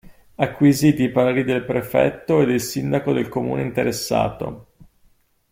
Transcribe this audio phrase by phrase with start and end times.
[0.43, 4.73] Acquisiti i pareri del prefetto e del sindaco del comune interessato.